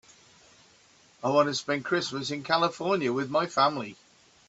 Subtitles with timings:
[1.23, 3.97] I want to spend Christmas in California with my family.